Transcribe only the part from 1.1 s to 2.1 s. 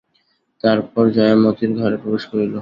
জয়া মতির ঘরে